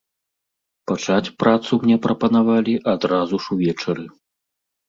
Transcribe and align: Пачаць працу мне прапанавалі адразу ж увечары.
Пачаць 0.91 1.33
працу 1.43 1.79
мне 1.83 1.97
прапанавалі 2.05 2.75
адразу 2.95 3.35
ж 3.45 3.55
увечары. 3.57 4.05